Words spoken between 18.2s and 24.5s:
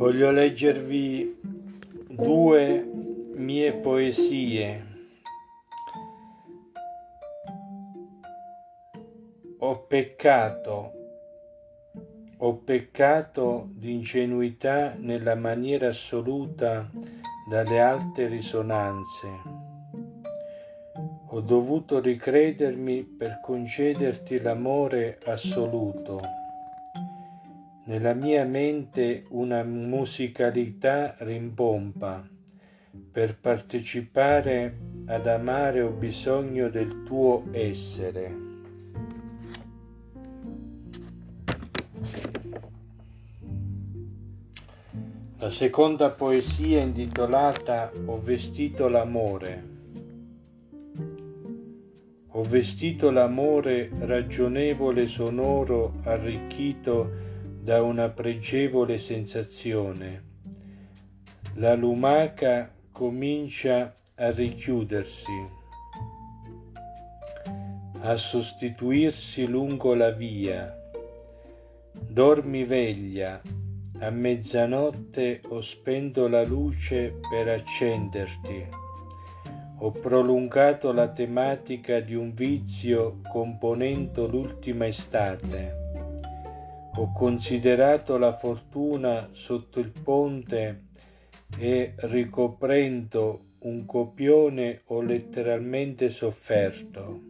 risonanze. Ho dovuto ricredermi per concederti